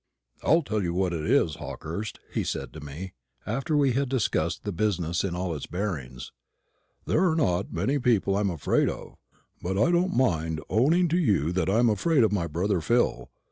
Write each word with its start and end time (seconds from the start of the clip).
"I'll 0.41 0.63
tell 0.63 0.81
you 0.81 0.95
what 0.95 1.13
it 1.13 1.27
is, 1.29 1.57
Hawkehurst," 1.57 2.19
he 2.33 2.43
said 2.43 2.73
to 2.73 2.79
me, 2.79 3.13
after 3.45 3.77
we 3.77 3.91
had 3.91 4.09
discussed 4.09 4.63
the 4.63 4.71
business 4.71 5.23
in 5.23 5.35
all 5.35 5.53
its 5.55 5.67
bearings, 5.67 6.31
"there 7.05 7.29
are 7.29 7.35
not 7.35 7.71
many 7.71 7.99
people 7.99 8.35
I'm 8.35 8.49
afraid 8.49 8.89
of, 8.89 9.19
but 9.61 9.77
I 9.77 9.91
don't 9.91 10.17
mind 10.17 10.59
owning 10.71 11.07
to 11.09 11.19
you 11.19 11.51
that 11.51 11.69
I 11.69 11.77
am 11.77 11.87
afraid 11.91 12.23
of 12.23 12.31
my 12.31 12.47
brother 12.47 12.81
Phil. 12.81 13.29